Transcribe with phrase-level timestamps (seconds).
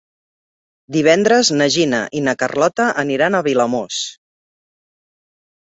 [0.95, 4.03] Divendres na Gina i na Carlota aniran a Vilamòs.